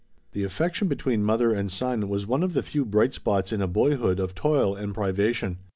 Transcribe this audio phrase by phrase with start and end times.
[0.31, 3.67] The affection between mother and son was one of the few bright spots in a
[3.67, 5.59] boyhood of toil and privation.